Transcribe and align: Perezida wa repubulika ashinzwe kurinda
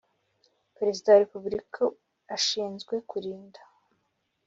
Perezida 0.77 1.07
wa 1.13 1.21
repubulika 1.23 1.83
ashinzwe 2.35 2.93
kurinda 3.09 3.59